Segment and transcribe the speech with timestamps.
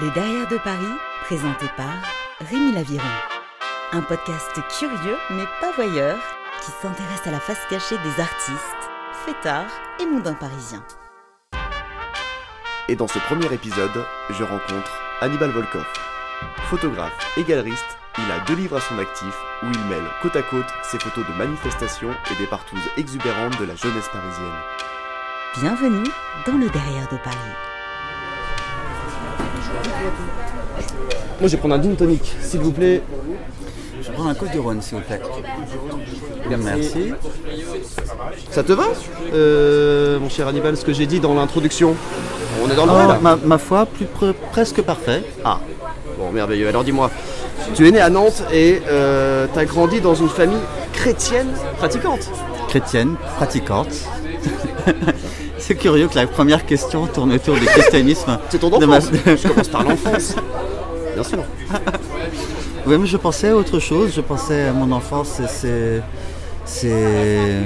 [0.00, 1.92] Les Derrière de Paris, présenté par
[2.48, 3.04] Rémi Laviron.
[3.92, 6.16] Un podcast curieux mais pas voyeur
[6.64, 8.90] qui s'intéresse à la face cachée des artistes,
[9.26, 9.70] fêtards
[10.00, 10.82] et mondains parisiens.
[12.88, 15.86] Et dans ce premier épisode, je rencontre Hannibal Volkov.
[16.70, 20.42] Photographe et galeriste, il a deux livres à son actif où il mêle côte à
[20.42, 24.60] côte ses photos de manifestations et des partous exubérantes de la jeunesse parisienne.
[25.60, 26.10] Bienvenue
[26.46, 27.69] dans le Derrière de Paris.
[31.40, 33.02] Moi, je vais prendre un gin tonic, s'il vous plaît.
[34.02, 35.20] Je vais prendre un côte de Rhône, s'il vous plaît.
[36.48, 37.12] Bien, merci.
[38.50, 38.84] Ça te va,
[39.32, 41.94] euh, mon cher Hannibal, ce que j'ai dit dans l'introduction?
[42.62, 45.22] On est dans le Oh, vrai, là ma, ma foi, plus pre- presque parfait.
[45.44, 45.60] Ah,
[46.18, 46.68] bon, merveilleux.
[46.68, 47.10] Alors dis-moi,
[47.74, 50.58] tu es né à Nantes et euh, t'as grandi dans une famille
[50.92, 51.48] chrétienne
[51.78, 52.28] pratiquante?
[52.68, 53.88] Chrétienne, pratiquante.
[55.70, 58.36] C'est curieux que la première question tourne autour du christianisme.
[58.50, 58.98] C'est ton ma-.
[58.98, 60.34] Je commence par l'enfance.
[61.14, 61.38] Bien sûr.
[62.86, 64.10] Oui, mais je pensais à autre chose.
[64.16, 65.40] Je pensais à mon enfance.
[65.48, 66.02] C'est.
[66.64, 67.60] C'est.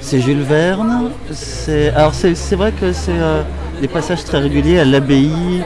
[0.00, 1.12] C'est Jules Verne.
[1.30, 1.90] C'est.
[1.90, 3.42] Alors, c'est vrai que c'est euh,
[3.80, 5.62] des passages très réguliers à l'abbaye.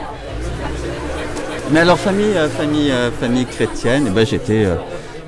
[1.70, 4.67] Mais alors, famille, euh, famille, euh, famille chrétienne, eh ben, j'étais.
[4.67, 4.75] euh,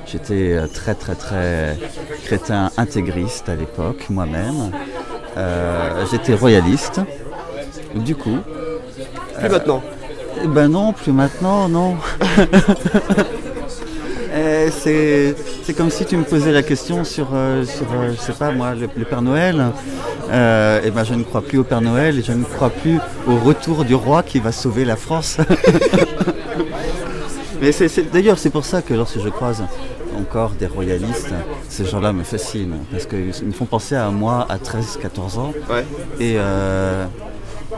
[0.09, 1.77] J'étais très très très
[2.23, 4.71] chrétien intégriste à l'époque, moi-même.
[5.37, 6.99] Euh, J'étais royaliste.
[7.95, 8.37] Du coup,
[9.39, 9.81] Plus maintenant.
[10.43, 11.95] eh ben non, plus maintenant, non.
[14.39, 14.69] Eh,
[15.63, 18.51] c'est comme si tu me posais la question sur, euh, sur euh, je sais pas
[18.51, 19.71] moi, le, le Père Noël.
[20.31, 22.99] Euh, eh ben je ne crois plus au Père Noël et je ne crois plus
[23.27, 25.37] au retour du roi qui va sauver la France.
[27.61, 27.71] Mais
[28.13, 29.63] d'ailleurs c'est pour ça que lorsque je croise
[30.19, 31.33] encore des royalistes,
[31.69, 35.53] ces gens-là me fascinent parce qu'ils me font penser à moi à 13-14 ans.
[35.69, 35.85] Ouais.
[36.19, 37.05] Et, euh,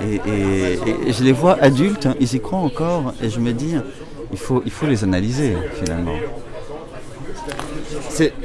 [0.01, 3.51] et, et- et je les vois adultes, hein, ils y croient encore, et je me
[3.53, 3.75] dis,
[4.31, 6.15] il faut, il faut les analyser finalement.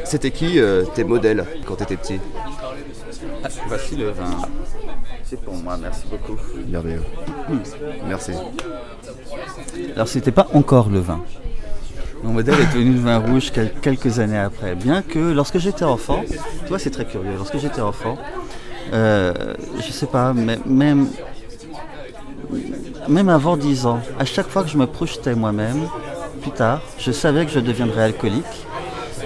[0.04, 2.20] C'était qui euh, tes modèles quand t'étais petit?
[3.68, 4.30] Voici le vin.
[5.24, 6.38] C'est pour moi, merci beaucoup.
[8.08, 8.32] Merci.
[9.94, 11.20] Alors c'était pas encore le vin.
[12.24, 14.74] Mon modèle est devenu le vin rouge quel- quelques années après.
[14.74, 18.16] Bien que lorsque j'étais enfant, tu vois c'est très curieux, lorsque j'étais enfant,
[18.92, 19.32] euh,
[19.84, 21.06] je sais pas, mais même,
[23.08, 25.86] même avant 10 ans, à chaque fois que je me projetais moi-même,
[26.40, 28.44] plus tard, je savais que je deviendrais alcoolique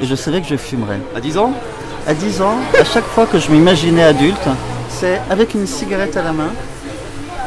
[0.01, 0.99] et je savais que je fumerais.
[1.15, 1.53] À 10 ans?
[2.07, 4.49] À 10 ans, à chaque fois que je m'imaginais adulte,
[4.89, 6.51] c'est avec une cigarette à la main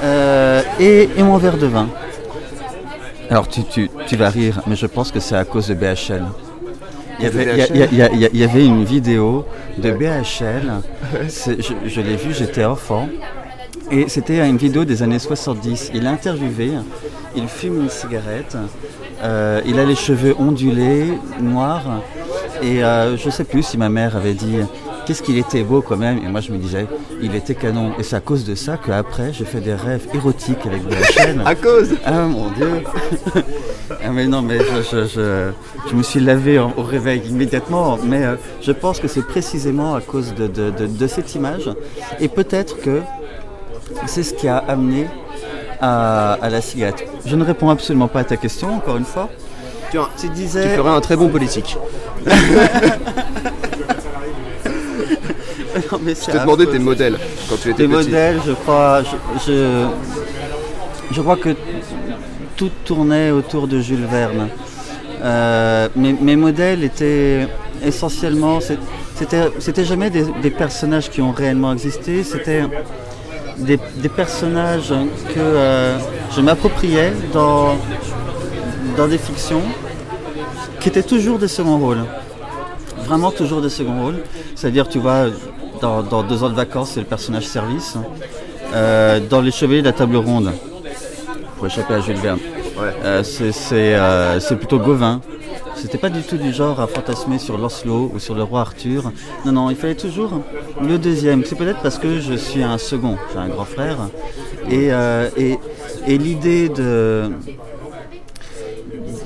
[0.04, 1.88] euh, et, et mon verre de vin.
[3.32, 6.24] Alors tu, tu- tu vas rire, mais je pense que c'est à cause de BHL.
[7.20, 8.30] Il y, avait, il y a- il y a- il y a- il y a-
[8.34, 9.46] il y avait une vidéo
[9.78, 10.72] de BHL,
[11.14, 13.08] je, je l'ai vue, j'étais enfant,
[13.90, 15.92] et c'était une vidéo des années 70.
[15.94, 16.72] Il est interviewé,
[17.36, 18.58] il fume une cigarette,
[19.24, 22.02] euh, il a les cheveux ondulés, noirs,
[22.62, 24.58] et euh, je sais plus si ma mère avait dit
[25.06, 26.86] qu'est-ce qu'il était beau quand même, et moi je me disais
[27.22, 27.92] il était canon.
[28.00, 31.42] Et c'est à cause de ça qu'après j'ai fait des rêves érotiques avec BHL.
[31.46, 32.84] À cause Ah mon dieu
[34.04, 35.52] Ah mais non mais je, je, je,
[35.90, 39.96] je me suis lavé en- au réveil immédiatement mais euh, je pense que c'est précisément
[39.96, 41.70] à cause de, de- de- de cette image
[42.20, 43.02] et peut-être que
[44.08, 45.08] c'est ce qui a amené
[45.82, 47.06] à, à la cigarette.
[47.26, 49.30] Je ne réponds absolument pas à ta question encore une fois.
[49.92, 50.76] tu, Tu tu disais...
[50.78, 51.76] ferais un très bon politique.
[55.92, 56.74] Non, mais Je demandais affreux.
[56.78, 57.18] tes modèles
[57.50, 57.88] quand tu étais petit.
[57.88, 59.16] modèles, je crois, je,
[59.46, 59.88] je,
[61.12, 61.56] je crois que
[62.56, 64.48] tout tournait autour de Jules Verne.
[65.24, 67.48] Euh, mes, mes modèles étaient
[67.84, 68.60] essentiellement,
[69.16, 72.64] c'était, c'était jamais des, des personnages qui ont réellement existé, c'était
[73.58, 74.94] des, des personnages
[75.34, 75.98] que euh,
[76.36, 77.76] je m'appropriais dans,
[78.98, 79.62] dans des fictions
[80.80, 82.04] qui étaient toujours des seconds rôles.
[83.06, 84.20] Vraiment toujours des seconds rôles.
[84.56, 85.26] C'est-à-dire, tu vois,
[85.82, 87.98] dans, dans Deux ans de vacances, c'est le personnage service.
[88.74, 90.52] Euh, dans Les Chevaliers de la Table Ronde,
[91.58, 92.40] pour échapper à Jules Verne,
[92.80, 92.94] Ouais.
[93.04, 95.20] euh, c'est euh, c'est plutôt Gauvin.
[95.76, 99.12] C'était pas du tout du genre à fantasmer sur Lancelot ou sur le roi Arthur.
[99.46, 100.32] Non, non, il fallait toujours
[100.82, 101.44] le deuxième.
[101.46, 103.98] C'est peut-être parce que je suis un second, j'ai un grand frère.
[104.70, 104.90] Et,
[105.38, 105.58] et,
[106.08, 107.32] et l'idée de,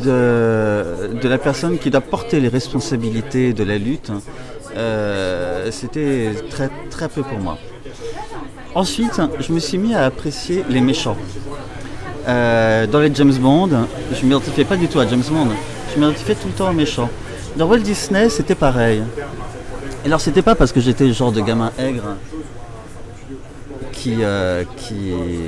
[0.04, 4.12] de, de la personne qui doit porter les responsabilités de la lutte,
[4.76, 7.58] euh, c'était très, très peu pour moi.
[8.74, 11.16] Ensuite, je me suis mis à apprécier les méchants.
[12.28, 13.70] Euh, dans les James Bond,
[14.12, 15.48] je ne m'identifiais pas du tout à James Bond.
[15.94, 17.10] Je m'identifiais tout le temps aux méchants.
[17.56, 19.04] Dans Walt Disney, c'était pareil.
[20.04, 22.16] Et alors, c'était pas parce que j'étais le genre de gamin aigre
[23.94, 25.48] qui, euh, qui, euh,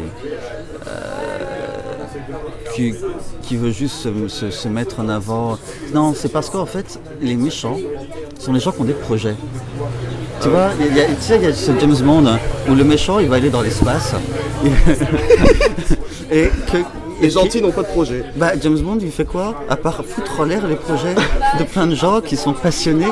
[2.73, 2.93] qui,
[3.41, 5.57] qui veut juste se- se mettre en avant.
[5.93, 7.77] Non, c'est parce qu'en fait, les méchants
[8.39, 9.35] sont les gens qui ont des projets.
[10.41, 12.39] Tu vois, il y a, tu sais, il y a ce James Bond hein,
[12.69, 14.13] où le méchant il va aller dans l'espace.
[16.31, 16.77] et que.
[17.19, 18.23] Les gentils n'ont pas de projet.
[18.35, 19.55] bah, James Bond, il fait quoi?
[19.69, 21.15] À part foutre en l'air les projets
[21.57, 23.07] de plein de gens qui sont passionnés.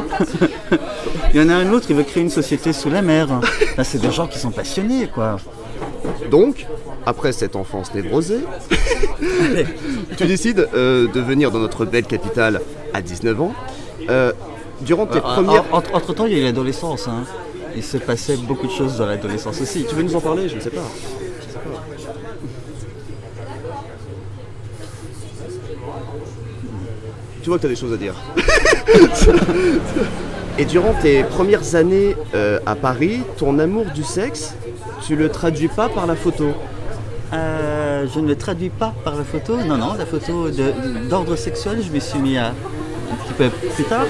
[1.34, 3.28] il y en a un autre, il veut créer une société sous la mer.
[3.76, 5.38] Là, c'est des gens qui sont passionnés, quoi.
[6.30, 6.68] Donc,
[7.06, 8.42] après cette enfance névrosée,
[10.18, 12.62] tu décides euh, de venir dans notre belle capitale
[12.94, 13.54] à 19 ans.
[14.10, 14.34] Euh,
[14.82, 15.64] durant tes premières...
[15.72, 17.08] entre, temps, il y a eu l'adolescence.
[17.08, 17.24] hein.
[17.76, 19.86] Il s'est passé beaucoup de choses dans l'adolescence aussi.
[19.88, 20.48] Tu veux nous en parler?
[20.48, 20.82] Je ne sais pas.
[27.42, 28.16] Tu vois que tu as des choses à dire.
[30.58, 34.56] Et durant tes premières années euh, à Paris, ton amour du sexe,
[35.06, 36.54] tu le traduis pas par la photo?
[37.34, 39.58] Euh, je ne le traduis pas par la photo.
[39.58, 40.50] Non, non, la photo
[41.10, 42.54] d'ordre sexuel, je me suis mis à
[43.16, 44.06] petit peu plus tard.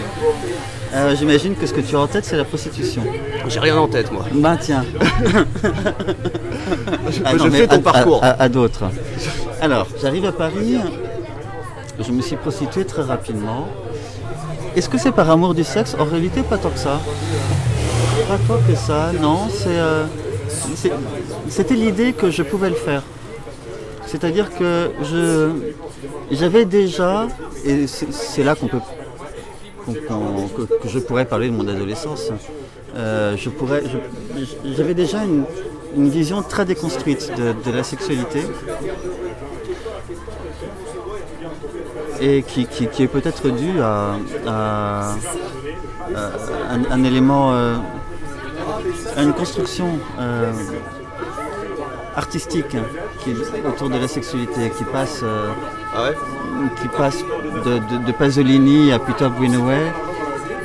[0.93, 3.03] Euh, J'imagine que ce que tu as en tête, c'est la prostitution.
[3.47, 4.23] J'ai rien en tête, moi.
[4.33, 4.83] Ben tiens.
[7.23, 8.23] Ah je non, fais ton à- parcours.
[8.23, 8.85] À, à- à d'autres.
[9.61, 10.77] Alors, j'arrive à Paris,
[11.99, 13.67] je me suis prostitué très rapidement.
[14.75, 15.95] Est-ce que c'est par amour du sexe?
[15.99, 16.99] En réalité, pas tant que ça.
[18.27, 19.47] Pas tant que ça, non.
[19.67, 20.05] euh,
[21.49, 23.03] C'était l'idée que je pouvais le faire.
[24.07, 25.49] C'est-à-dire que je,
[26.31, 27.27] j'avais déjà,
[27.65, 28.79] et c'est, là qu'on peut,
[29.85, 32.31] que, je pourrais parler de mon adolescence.
[32.95, 33.35] euh,
[34.65, 35.45] j'avais déjà une,
[36.09, 38.41] vision très déconstruite de, la sexualité
[42.19, 44.17] et qui, qui- est peut-être due à,
[46.91, 47.75] un, élément, euh,
[49.15, 49.87] à une construction
[50.19, 50.51] euh,
[52.15, 52.75] artistique
[53.25, 55.49] qui est autour de la sexualité, qui passe, euh,
[55.93, 56.15] Ah ouais
[56.81, 57.17] qui passe
[57.65, 59.81] de, de- de Pasolini à Peter Greenaway,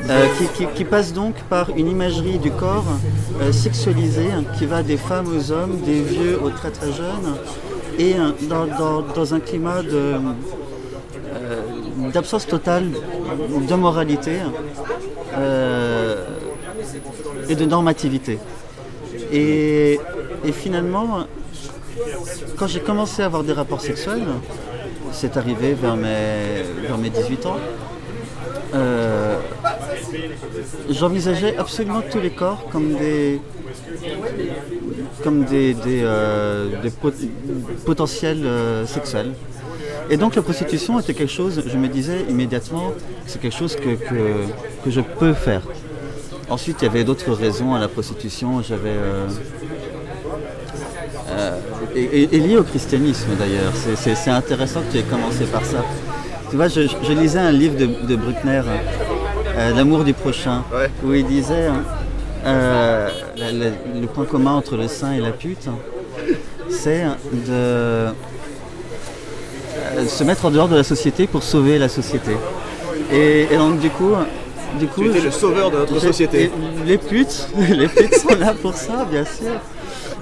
[0.09, 2.85] euh, qui, qui- qui passe donc par une imagerie du corps
[3.43, 7.35] euh, sexualisé hein, qui va des femmes aux hommes, des vieux aux très très jeunes,
[7.99, 8.15] et
[8.49, 10.15] dans, dans- dans un climat de,
[12.12, 12.87] d'absence totale
[13.69, 14.37] de moralité
[15.37, 16.25] euh,
[17.49, 18.39] et de normativité.
[19.33, 19.99] Et,
[20.45, 21.25] et finalement,
[22.56, 24.26] quand j'ai commencé à avoir des rapports sexuels,
[25.12, 27.56] c'est arrivé vers mes, vers mes 18 ans,
[28.75, 29.38] euh,
[30.88, 33.40] j'envisageais absolument tous les corps comme des,
[35.25, 36.69] comme des, des, euh,
[37.84, 39.32] potentiels euh, sexuels.
[40.08, 42.92] Et donc la prostitution était quelque chose, je me disais immédiatement,
[43.26, 44.44] c'est quelque chose que, que,
[44.84, 45.62] que je peux faire.
[46.48, 48.60] Ensuite, il y avait d'autres raisons à la prostitution.
[48.60, 48.96] J'avais.
[51.31, 51.50] Euh,
[51.97, 53.73] euh, et, lié au christianisme d'ailleurs.
[53.97, 55.85] C'est- intéressant que tu aies commencé par ça.
[56.50, 58.62] Tu vois, je, je lisais un livre de, de Bruckner,
[59.56, 60.91] euh, L'amour du prochain, Ouais.
[61.05, 61.82] où il disait hein,
[62.47, 65.69] euh, la- la- le point commun entre le saint et la pute,
[66.71, 68.11] c'est de euh,
[70.09, 72.33] se mettre en dehors de la société pour sauver la société.
[73.12, 74.12] Et, et donc du coup,
[74.79, 76.50] du coup, Tu étais le sauveur de notre société.
[76.87, 79.52] Les putes, les putes sont là pour ça, bien sûr,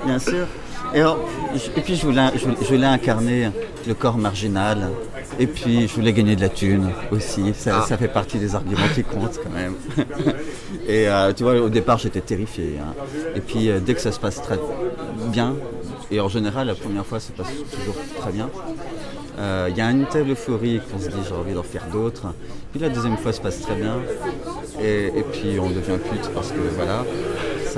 [0.06, 0.47] bien sûr.
[0.95, 1.18] Et, alors,
[1.54, 3.50] je- et puis je voulais, je, voulais, je voulais incarner
[3.87, 4.88] le corps marginal.
[5.40, 7.52] Et puis je voulais gagner de la thune aussi.
[7.54, 7.87] Ça, Ah.
[7.87, 9.75] ça fait partie des arguments qui comptent quand même.
[10.88, 12.78] et euh, tu vois, au départ j'étais terrifié.
[12.80, 12.95] hein.
[13.37, 14.59] Et puis euh, dès que ça se passe très
[15.28, 15.54] bien,
[16.11, 18.49] et en général la première fois ça passe toujours très bien,
[19.38, 22.26] euh, il y a une telle euphorie qu'on se dit j'ai envie d'en faire d'autres.
[22.73, 23.97] Puis la deuxième fois se passe très bien.
[24.83, 27.04] Et, et puis on devient pute parce que voilà,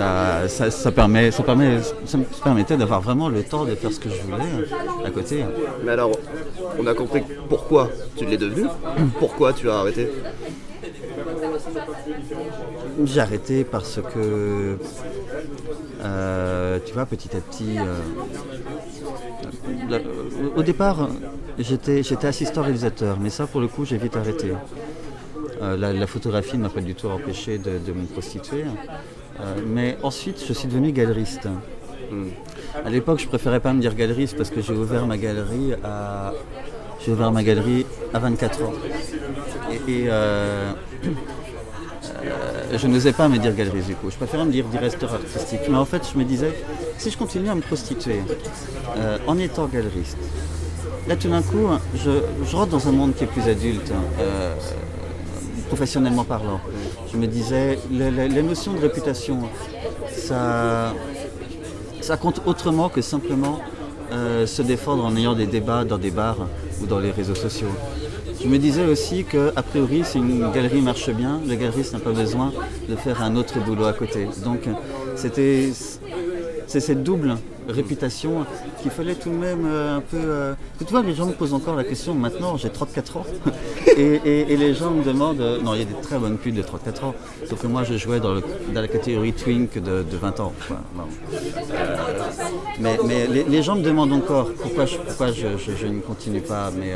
[0.00, 3.92] ça, ça, ça permet, ça, permet, ça me permettait d'avoir vraiment le temps de faire
[3.92, 5.44] ce que je voulais euh, à côté.
[5.84, 6.12] Mais alors,
[6.78, 8.66] on a compris pourquoi tu l'es devenu.
[9.18, 10.10] Pourquoi tu as arrêté?
[13.04, 14.78] J'ai arrêté parce que,
[16.02, 17.98] euh, tu vois, petit à petit, euh,
[20.56, 21.10] au départ,
[21.58, 24.52] j'étais j'étais assistant réalisateur, mais ça, pour le coup, j'ai vite arrêté.
[25.62, 28.64] Euh, la, la photographie ne m'a pas du tout empêché de, de me prostituer.
[29.40, 31.48] Euh, mais ensuite, je suis devenu galeriste.
[32.84, 36.32] À l'époque, je préférais pas me dire galeriste parce que j'ai ouvert ma galerie à,
[37.04, 38.72] j'ai ouvert ma galerie à 24 ans.
[39.70, 40.72] Et, et, euh,
[42.24, 44.10] euh, je n'osais pas me dire galeriste du coup.
[44.10, 45.60] Je préférais me dire directeur artistique.
[45.68, 46.52] Mais en fait, je me disais,
[46.98, 48.20] si je continue à me prostituer
[48.96, 50.18] euh, en étant galeriste,
[51.08, 52.10] là tout d'un coup, je,
[52.44, 53.92] je rentre dans un monde qui est plus adulte.
[55.74, 56.60] Professionnellement parlant.
[57.12, 59.38] Je me disais, la, la- la notion de réputation,
[60.26, 60.92] ça,
[62.08, 63.56] ça compte autrement que simplement
[64.12, 66.42] euh, se défendre en ayant des débats dans des bars
[66.80, 67.72] ou dans les réseaux sociaux.
[68.42, 72.00] Je me disais aussi que, a priori, si une galerie marche bien, le galeriste n'a
[72.08, 72.48] pas besoin
[72.88, 74.22] de faire un autre boulot à côté.
[74.48, 74.62] Donc,
[75.14, 75.70] c'était
[76.70, 77.36] c'est cette double
[77.68, 78.46] réputation
[78.80, 80.18] qu'il fallait tout de même euh, un peu.
[80.20, 83.26] Euh, tu vois, les gens me posent encore la question maintenant, j'ai 34 ans,
[83.96, 85.40] et, les gens me demandent.
[85.40, 87.14] Euh, non, il y a des très bonnes putes de 34 ans,
[87.48, 88.34] sauf que moi je jouais dans,
[88.72, 90.52] la catégorie twink de, 20 ans.
[92.78, 92.96] mais,
[93.26, 96.92] les, gens me demandent encore pourquoi je, pourquoi je, ne continue pas, mais.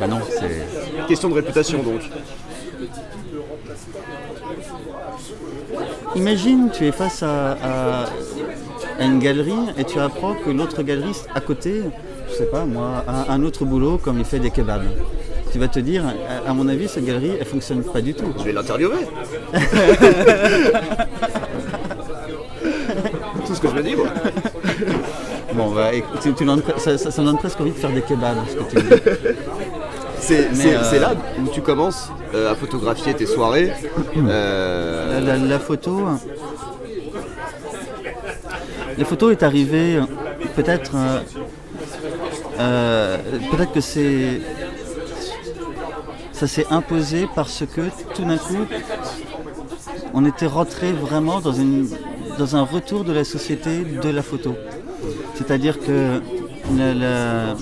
[0.00, 1.06] bah non, c'est.
[1.08, 2.00] Question de réputation donc.
[6.14, 8.06] Imagine, tu es face à,
[9.00, 11.82] une galerie et tu apprends que l'autre galeriste à côté,
[12.28, 14.84] je sais pas moi, a un autre boulot comme il fait des kebabs.
[15.52, 16.02] Tu vas te dire,
[16.46, 18.32] à, mon avis, cette galerie, elle fonctionne pas du tout.
[18.38, 18.96] Je vais l'interviewer.
[23.46, 24.08] tout ce que je me dis, moi.
[25.54, 26.20] Bon, bah, écoute,
[26.78, 28.90] ça, ça, donne presque envie de faire des kebabs, ce que tu dis.
[30.18, 33.72] C'est euh, là où tu commences à photographier tes soirées.
[34.16, 36.06] Euh, la, photo.
[38.98, 40.00] La photo est arrivée
[40.54, 40.92] peut-être.
[42.56, 44.40] peut-être que c'est.
[46.32, 47.80] Ça s'est imposé parce que
[48.14, 48.66] tout d'un coup,
[50.12, 51.88] on était rentré vraiment dans, une,
[52.38, 54.54] dans un retour de la société de la photo.
[55.34, 56.20] C'est-à-dire que
[56.76, 57.54] la,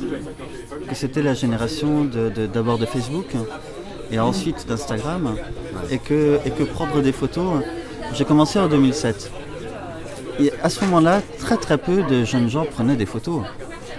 [0.88, 2.04] que c'était la génération
[2.52, 3.26] d'abord de, Facebook
[4.14, 5.34] et ensuite d'Instagram
[5.90, 7.62] et que, et que prendre des photos,
[8.14, 9.30] j'ai commencé en 2007.
[10.40, 13.42] Et à ce moment-là, très très peu de jeunes gens prenaient des photos.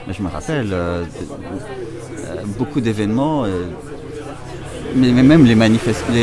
[0.08, 3.66] Mais je me rappelle euh, euh, beaucoup d'événements, euh,
[4.96, 5.56] mais, même les,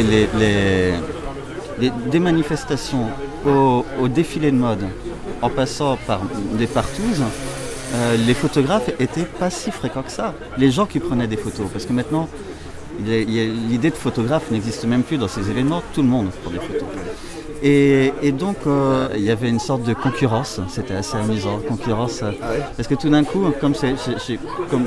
[0.03, 0.29] les,
[1.79, 3.09] les, des manifestations
[3.47, 4.85] au, au, défilé de mode,
[5.43, 6.21] en passant par
[6.55, 7.25] des partouzes,
[8.27, 10.33] les photographes étaient pas si fréquents que ça.
[10.57, 12.27] Les gens qui prenaient des photos, parce que maintenant,
[13.01, 16.89] l'idée de photographe n'existe même plus dans ces événements, tout le monde prend des photos.
[17.65, 22.33] Et, donc, euh, il y avait une sorte de concurrence, c'était assez amusant, concurrence, euh,
[22.43, 22.47] ah
[22.77, 23.75] parce que tout d'un coup, comme,
[24.69, 24.87] comme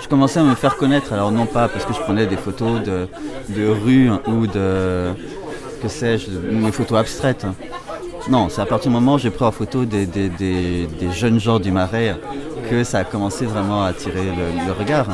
[0.00, 2.80] je commençais à me faire connaître, alors non pas parce que je prenais des photos
[2.84, 3.08] de,
[3.48, 5.10] de rue ou de,
[5.82, 7.44] que sais-je, mes photos abstraites,
[8.28, 10.06] non, c'est à partir du moment où j'ai pris en photo des,
[11.12, 12.16] jeunes gens du Marais
[12.70, 14.22] que ça a commencé vraiment à attirer
[14.66, 15.06] le, regard.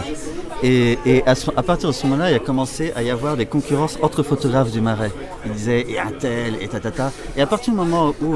[0.63, 4.23] Et, à, partir de ce moment-là, il a commencé à y avoir des concurrences entre
[4.23, 5.13] photographes du Marais.
[5.47, 7.13] Ils disaient, et un tel, et tatata.
[7.37, 8.35] Et à partir du moment où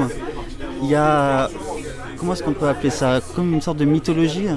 [0.81, 1.49] il y a,
[2.17, 3.19] comment est-ce qu'on peut appeler ça?
[3.35, 4.47] Comme une sorte de mythologie.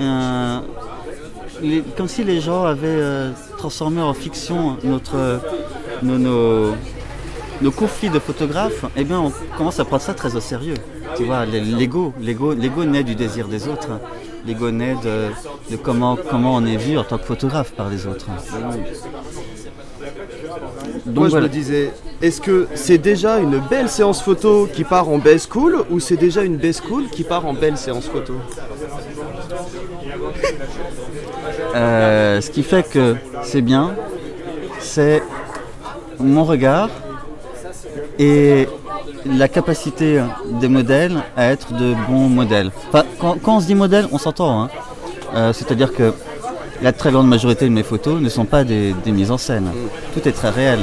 [0.00, 1.80] Mm.
[1.96, 5.40] comme si les gens avaient euh, transformé en fiction notre,
[6.02, 6.74] nos
[7.60, 10.76] nos conflits de photographes, eh bien, on commence à prendre ça très au sérieux.
[11.16, 13.88] Tu vois, l'ego, l'ego, l'ego naît du désir des autres.
[14.54, 18.26] Naît de, comment, comment on est vu en tant que photographe par les autres.
[21.06, 25.08] Donc, Moi, je me disais, est-ce que c'est déjà une belle séance photo qui part
[25.08, 28.34] en best cool ou c'est déjà une best cool qui part en belle séance photo
[31.74, 33.94] euh, Ce qui fait que c'est bien,
[34.80, 35.22] c'est
[36.18, 36.90] mon regard,
[38.18, 38.68] et
[39.26, 40.22] la capacité
[40.60, 42.70] des modèles à être de bons modèles.
[43.18, 44.62] quand, on se dit modèle, on s'entend.
[44.62, 44.70] Hein.
[45.34, 46.12] Euh, c'est-à-dire que
[46.82, 49.70] la très grande majorité de mes photos ne sont pas des, mises en scène.
[50.14, 50.80] Tout est très réel.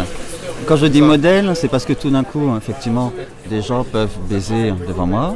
[0.67, 3.13] Quand je dis modèle, c'est parce que tout d'un coup, effectivement,
[3.49, 5.35] des gens peuvent baiser devant moi.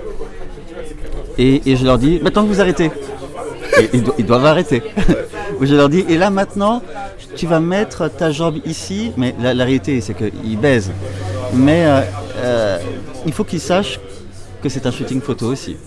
[1.38, 2.92] Et, je leur dis, maintenant que vous arrêtez.
[4.18, 4.84] ils, doivent arrêter.
[5.60, 6.82] Ou je leur dis, et là maintenant,
[7.36, 9.14] tu vas mettre ta jambe ici?
[9.16, 10.92] Mais la, la réalité, c'est qu'ils baisent.
[11.54, 12.02] Mais euh,
[12.42, 12.80] euh,
[13.26, 14.00] il faut qu'ils sachent
[14.62, 15.78] que c'est un shooting photo aussi.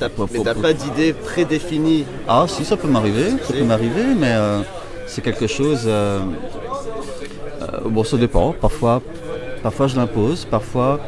[0.00, 4.60] mais t'as pas d'idée prédéfinie Ah si, ça peut m'arriver, ça peut m'arriver, mais euh,
[5.06, 5.88] c'est quelque chose...
[7.84, 8.52] bon, ça dépend.
[8.52, 9.02] Parfois,
[9.62, 11.00] parfois je l'impose, parfois...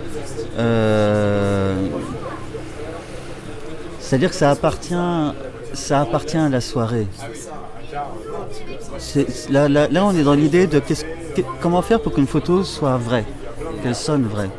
[4.01, 4.95] C'est-à-dire que ça appartient,
[5.73, 7.07] ça appartient à la soirée.
[9.51, 10.81] Là, là, là, on est dans l'idée de
[11.61, 13.25] comment faire pour qu'une photo soit vraie
[13.83, 14.51] qu'elle sonne vraie.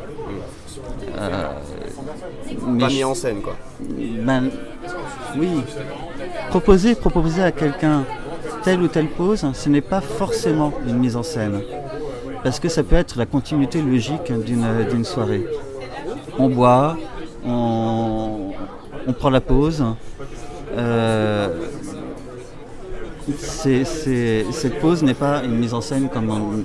[2.78, 3.56] Pas mis en scène, quoi.
[3.80, 4.50] Ben,
[5.36, 5.48] oui.
[6.50, 8.04] Proposer, proposer à quelqu'un
[8.64, 11.60] telle ou telle pose, ce n'est pas forcément une mise en scène.
[12.42, 15.46] Parce que ça peut être la continuité logique d'une soirée.
[16.38, 16.96] On boit,
[17.44, 18.52] on,
[19.18, 19.84] prend la pause.
[20.76, 21.48] Euh,
[23.42, 26.64] cette pause n'est pas une mise en scène comme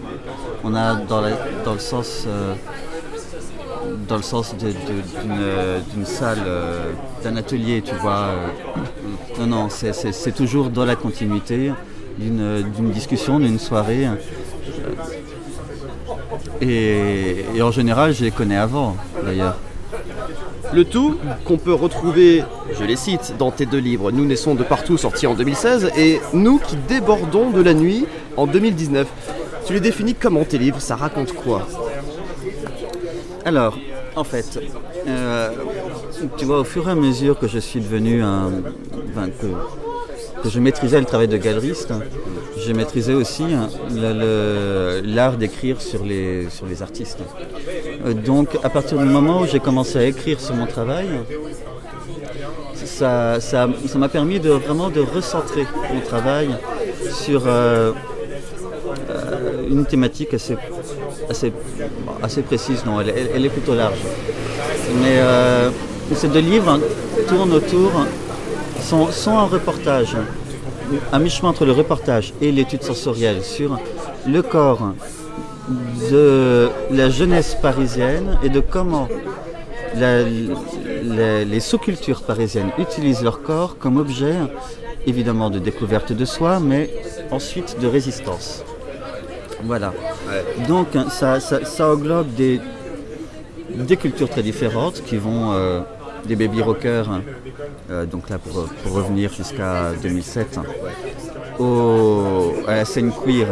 [0.63, 2.53] on, a dans, le sens euh,
[4.11, 4.73] dans le sens de-
[5.93, 6.91] d'une salle, euh,
[7.23, 8.25] d'un atelier, tu vois.
[8.35, 8.47] euh,
[9.39, 11.71] non, non, c'est- toujours dans la continuité
[12.17, 14.05] d'une discussion, d'une soirée.
[14.07, 14.15] euh,
[16.61, 19.55] Et, et en général, je les connais avant, d'ailleurs.
[20.73, 22.43] Le tout qu'on peut retrouver,
[22.77, 26.19] je les cite, dans tes deux livres Nous naissons de partout, sortis en 2016, et
[26.33, 28.05] Nous qui débordons de la nuit
[28.37, 29.07] en 2019.
[29.65, 30.79] Tu les définis comment tes livres?
[30.81, 31.67] Ça raconte quoi?
[33.45, 33.77] Alors,
[34.15, 34.59] en fait,
[35.07, 35.49] euh,
[36.37, 38.51] tu vois, au fur et à mesure que je suis devenu un.
[39.41, 39.47] que,
[40.49, 41.93] je maîtrisais le travail de galeriste,
[42.57, 43.69] j'ai maîtrisé aussi hein,
[45.03, 47.19] l'art d'écrire sur les, sur les artistes.
[48.05, 51.07] Euh, Donc, à partir du moment où j'ai commencé à écrire sur mon travail,
[52.75, 56.49] ça ça- ça m'a permis de vraiment de recentrer mon travail
[57.13, 57.91] sur euh,
[59.69, 60.55] une thématique assez,
[61.29, 61.51] assez,
[62.23, 63.99] assez précise, non, elle, elle- est plutôt large.
[65.01, 65.69] Mais euh,
[66.15, 66.79] ces deux livres
[67.27, 67.91] tournent autour,
[68.81, 70.15] sont, sont un reportage,
[71.13, 73.79] un mi-chemin entre le reportage et l'étude sensorielle sur
[74.27, 74.93] le corps
[76.11, 79.07] de la jeunesse parisienne et de comment
[79.95, 84.35] les sous-cultures parisiennes utilisent leur corps comme objet,
[85.07, 86.89] évidemment, de découverte de soi, mais
[87.31, 88.63] ensuite de résistance.
[89.63, 89.93] Voilà.
[90.67, 92.59] Donc ça, ça- ça englobe des,
[93.69, 95.81] des cultures très différentes qui vont euh,
[96.25, 97.09] des baby rockers,
[97.89, 100.59] euh, donc là pour, pour revenir jusqu'à 2007,
[101.59, 103.47] au- à la scène queer,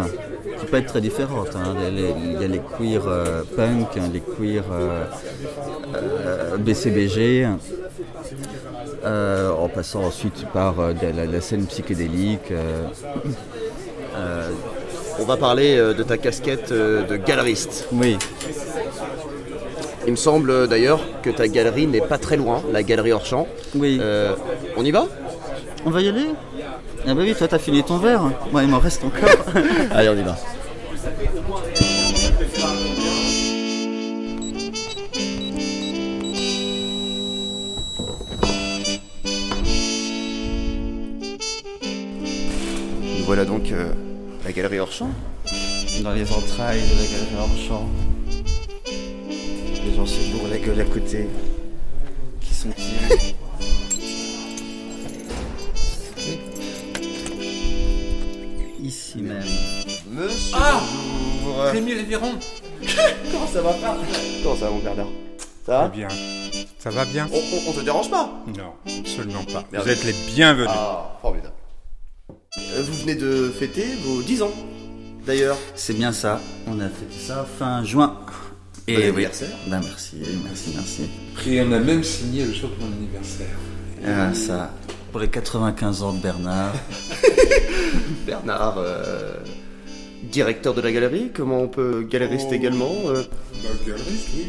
[0.59, 1.49] qui peut être très différente.
[1.55, 1.75] hein.
[1.91, 7.47] Il y a les queer euh, punk, les queer euh, BCBG,
[9.05, 12.51] en passant ensuite par de la, la scène psychédélique.
[15.19, 17.87] On va parler euh, de ta casquette euh, de galeriste.
[17.91, 18.17] oui,
[20.05, 23.47] Il me semble euh, d'ailleurs que ta galerie n'est pas très loin, la galerie Orchamps.
[23.75, 23.99] oui.
[24.01, 24.33] Euh,
[24.77, 25.05] on y va?
[25.85, 26.25] On va y aller?
[27.07, 28.23] Ah bah oui, toi t'as fini ton verre.
[28.51, 29.29] Moi il m'en reste encore.
[29.91, 30.35] Allez, on y va.
[43.01, 43.91] Nous Voilà donc euh,
[44.49, 45.11] la galerie Orchamps.
[46.01, 47.87] Dans les entrailles de la galerie Orchamps.
[49.85, 51.27] Les gens se bourrent la gueule à côté.
[52.41, 53.35] Qui sont-ils
[58.81, 59.43] Ici même.
[60.09, 60.79] Monsieur Ah
[61.43, 61.61] bonjour.
[61.63, 62.31] Rémi Révéron
[63.31, 63.75] Comment ça va
[64.43, 65.07] Comment ça va mon Bernard?
[65.65, 65.87] Ça va?
[65.89, 66.07] Bien.
[66.79, 68.31] Ça va bien on, on- on te dérange pas?
[68.57, 69.65] Non, absolument pas.
[69.71, 69.83] Merde.
[69.85, 70.69] Vous êtes les bienvenus.
[70.71, 71.53] Ah, formidable.
[72.57, 74.53] Euh, Vous venez de fêter vos 10 ans,
[75.25, 75.57] d'ailleurs.
[75.75, 76.41] C'est bien ça.
[76.67, 78.17] On a fait ça fin juin.
[78.87, 79.03] Bon oui.
[79.03, 79.49] anniversaire.
[79.67, 81.09] Ben merci, merci, merci.
[81.47, 83.55] Et on a même signé le jour de mon anniversaire.
[84.05, 84.73] Ah, ça.
[85.11, 86.73] Pour les 95 ans de Bernard.
[88.25, 89.35] Bernard, euh,
[90.23, 92.53] directeur de la galerie, comment on peut galériste Oh.
[92.55, 93.21] également euh,
[93.63, 94.45] Bah, galeriste, oui.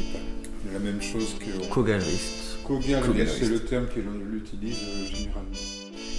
[0.72, 1.66] La même chose que.
[1.68, 2.58] Co-galeriste.
[2.64, 3.36] Co-galeriste, Co-galeriste.
[3.40, 5.50] c'est le terme que l'on utilise euh, généralement.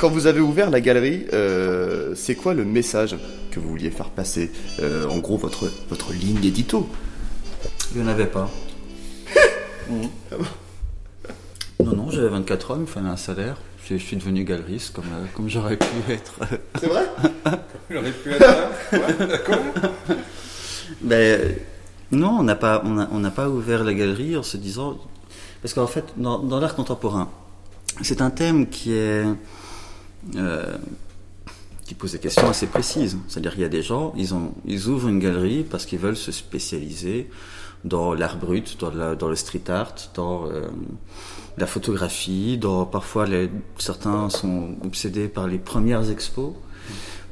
[0.01, 3.15] Quand vous avez ouvert la galerie, euh, c'est quoi le message
[3.51, 6.89] que vous vouliez faire passer Euh, En gros, votre, votre ligne édito.
[7.93, 8.49] Il n'y en avait pas.
[9.91, 10.09] non,
[11.95, 13.57] non, j'avais 24 ans, il me fallait un salaire.
[13.87, 16.33] Je, suis devenu galeriste comme, euh, comme j'aurais pu être.
[16.79, 17.05] C'est vrai?
[17.91, 18.71] Il aurait pu être là.
[18.93, 19.59] Ouais, d'accord.
[21.01, 21.57] Ben,
[22.11, 24.97] non, on n'a pas, on a- on n'a pas ouvert la galerie en se disant.
[25.61, 27.29] Parce qu'en fait, dans, dans l'art contemporain,
[28.01, 29.25] c'est un thème qui est.
[30.35, 30.77] euh,
[31.85, 33.17] qui pose des questions assez précises.
[33.27, 36.17] C'est-à-dire qu'il y a des gens, ils, ont, ils ouvrent une galerie parce qu'ils veulent
[36.17, 37.29] se spécialiser
[37.83, 40.67] dans l'art brut, dans, le street art, dans euh,
[41.57, 43.25] la photographie, dans parfois
[43.77, 46.53] certains sont obsédés par les premières expos.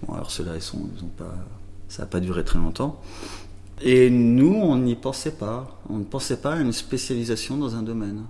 [0.03, 1.35] Bon, alors ceux-là, ils sont, ils ont pas,
[1.87, 3.01] ça n'a pas duré très longtemps.
[3.81, 5.79] Et nous, on n'y pensait pas.
[5.89, 8.23] On ne pensait pas à une spécialisation dans un domaine.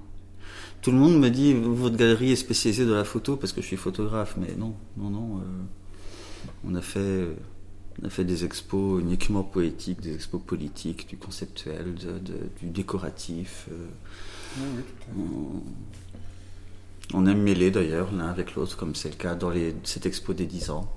[0.82, 3.68] Tout le monde me dit, votre galerie est spécialisée dans la photo parce que je
[3.68, 4.36] suis photographe.
[4.38, 5.38] Mais non, non, non.
[5.40, 5.42] euh,
[6.66, 7.28] on, a fait,
[8.02, 12.70] on a fait des expos uniquement poétiques, des expos politiques, du conceptuel, de- de- du
[12.70, 13.68] décoratif.
[13.72, 13.86] euh,
[14.58, 15.20] Oui, oui, tout à fait.
[17.14, 20.06] on, on aime mêler d'ailleurs l'un avec l'autre, comme c'est le cas dans les, cette
[20.06, 20.90] expo des 10 ans.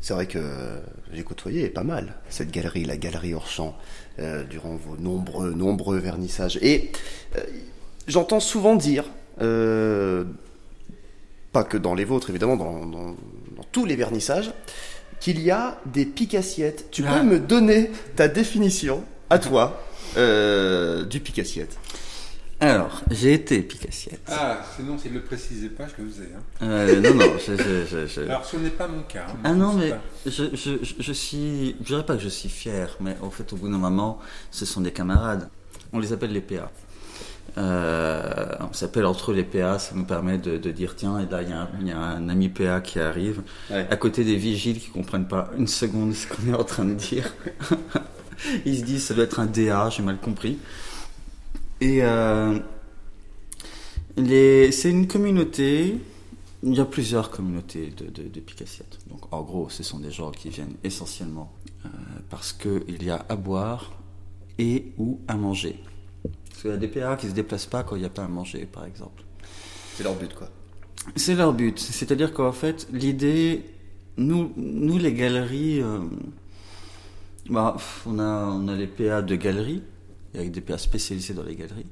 [0.00, 0.38] C'est vrai que
[1.12, 3.76] j'ai côtoyé pas mal cette galerie, la galerie Orchamps,
[4.20, 6.58] euh, durant vos nombreux, nombreux vernissages.
[6.62, 6.92] Et
[7.36, 7.40] euh,
[8.06, 9.04] j'entends souvent dire,
[9.42, 10.24] euh,
[11.52, 13.16] pas que dans les vôtres évidemment, dans, dans-
[13.56, 14.52] dans tous les vernissages,
[15.20, 16.90] qu'il y a des picassiettes.
[16.92, 17.18] Tu Ah.
[17.18, 19.82] peux me donner ta définition à toi
[20.16, 21.76] du Picassiette
[23.06, 24.20] Alors, j'ai été Picassiette.
[24.30, 26.28] Ah, sinon, s'il ne le précisait pas, je le faisais.
[26.36, 26.42] hein.
[26.66, 29.26] Euh, non, non, je, je- je- je- Alors, ce n'est pas mon cas.
[29.28, 29.36] hein.
[29.44, 29.92] Ah non, mais
[30.26, 31.76] je, je, je- je suis.
[31.80, 34.18] Je dirais pas que je suis fier, mais au fait, au bout d'un moment,
[34.50, 35.48] ce sont des camarades.
[35.92, 36.70] On les appelle les PA.
[37.56, 41.26] Euh, on s'appelle entre eux les PA, ça nous permet de, de dire tiens, et
[41.30, 43.86] là, il y, a un- il y a un ami PA qui arrive, Ouais.
[43.90, 46.94] à côté des vigiles qui comprennent pas une seconde ce qu'on est en train de
[46.94, 47.32] dire.
[48.66, 50.58] Ils se disent ça doit être un DA, j'ai mal compris.
[51.80, 52.58] Et euh,
[54.18, 55.96] les- c'est une communauté.
[56.64, 58.98] Il y a plusieurs communautés de, de, de Picassiettes.
[59.08, 61.52] Donc, en gros, ce sont des gens qui viennent essentiellement
[61.86, 61.88] euh,
[62.30, 63.92] parce qu'il y a à boire
[64.58, 65.78] et ou à manger.
[66.50, 68.10] Parce qu'il y a des PA qui ne se déplacent pas quand il n'y a
[68.10, 69.22] pas à manger, par exemple.
[69.96, 70.48] C'est leur but, quoi.
[71.14, 71.78] C'est leur but.
[71.78, 73.62] C'est-à-dire qu'en fait, l'idée,
[74.16, 76.00] nous, nous les galeries, euh,
[77.48, 79.82] bah, on, a, on a les PA de galeries,
[80.34, 81.86] avec des PA spécialisés dans les galeries,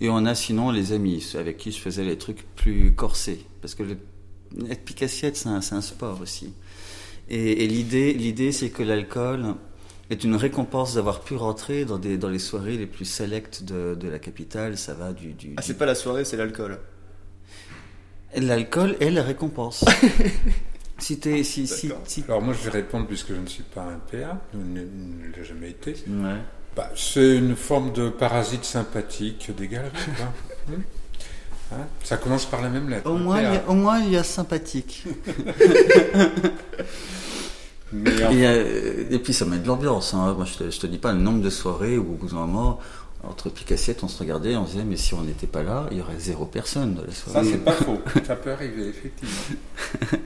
[0.00, 3.44] et on a sinon les amis, avec qui je faisais les trucs plus corsés.
[3.60, 3.96] Parce que le,
[4.70, 6.52] être picassiette, c'est un, sport aussi.
[7.28, 9.54] Et, et l'idée, l'idée, c'est que l'alcool
[10.10, 13.94] est une récompense d'avoir pu rentrer dans, des, dans les soirées les plus sélectes de,
[13.94, 14.76] de la capitale.
[14.76, 16.78] Ça va du, du, Ah, du- c'est pas la soirée, c'est l'alcool.
[18.36, 19.84] L'alcool est la récompense.
[20.98, 21.92] si t'es, si, si,
[22.28, 25.32] Alors, moi, je vais répondre puisque je ne suis pas un PA, je ne ne
[25.34, 25.92] l'ai jamais été.
[26.08, 26.40] Ouais.
[26.76, 29.92] Bah, c'est une forme de parasite sympathique des galeries.
[30.68, 30.72] Hmm
[31.72, 33.10] Hein ça commence par la même lettre.
[33.10, 35.04] Au hein, moins, il y a, au moins, il y a sympathique.
[37.92, 40.14] Mais en- Et, euh, et puis, ça met de l'ambiance.
[40.14, 40.34] hein.
[40.36, 42.34] Moi, je te, je te dis pas le nombre de soirées où, au bout d'un
[42.46, 42.80] moment,
[43.22, 45.98] entre Picassiette, on se regardait, on se disait, mais si on n'était pas là, il
[45.98, 47.48] y aurait zéro personne dans la Ça, soirée.
[47.50, 48.00] c'est pas faux.
[48.26, 50.20] Ça peut arriver, effectivement.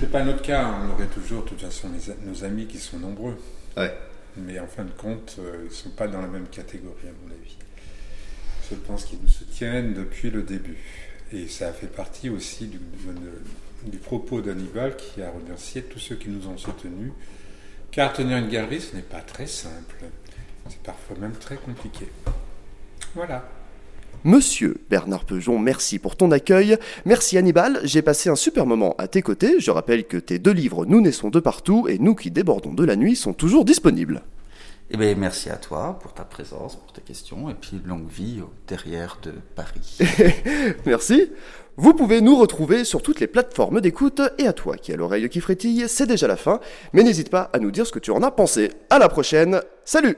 [0.00, 0.70] C'est pas notre cas.
[0.84, 3.36] On aurait toujours, de toute façon, les nos amis qui sont nombreux.
[3.76, 3.94] Ouais.
[4.36, 7.12] Mais en fin de compte, euh, ils ne sont pas dans la même catégorie, à
[7.24, 7.56] mon avis.
[8.70, 10.78] Je pense qu'ils nous soutiennent depuis le début.
[11.32, 12.80] Et ça fait partie aussi du,
[13.84, 17.12] du propos d'Hannibal qui a remercié tous ceux qui nous ont soutenus.
[17.90, 19.96] Car tenir une galerie, ce n'est pas très simple.
[20.68, 22.08] C'est parfois même très compliqué.
[23.14, 23.48] Voilà.
[24.24, 26.78] Monsieur Bernard Pejon, merci pour ton accueil.
[27.04, 29.60] Merci Hannibal, j'ai passé un super moment à tes côtés.
[29.60, 32.84] Je rappelle que tes deux livres Nous naissons de partout et Nous qui débordons de
[32.84, 34.22] la nuit sont toujours disponibles.
[34.90, 38.40] Eh ben, merci à toi pour ta présence, pour tes questions, et puis longue vie
[38.40, 39.98] au derrière de Paris.
[40.86, 41.30] Merci.
[41.76, 45.28] Vous pouvez nous retrouver sur toutes les plateformes d'écoute et à toi qui a l'oreille
[45.28, 46.60] qui frétille, c'est déjà la fin.
[46.92, 48.70] Mais n'hésite pas à nous dire ce que tu en as pensé.
[48.90, 49.60] À la prochaine.
[49.84, 50.16] Salut